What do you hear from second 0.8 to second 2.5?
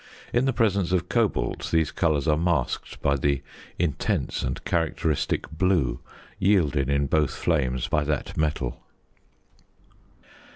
of cobalt these colours are